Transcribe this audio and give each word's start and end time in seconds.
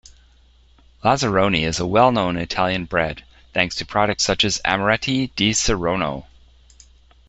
Lazzaroni 1.03 1.61
is 1.63 1.79
a 1.79 1.85
well-known 1.85 2.35
Italian 2.35 2.85
brand 2.85 3.23
thanks 3.53 3.75
to 3.75 3.85
products 3.85 4.23
such 4.23 4.43
as 4.43 4.59
Amaretti 4.65 5.29
di 5.35 5.51
Saronno. 5.51 6.25